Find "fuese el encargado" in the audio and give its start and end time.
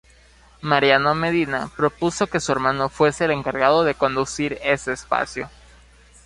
2.89-3.83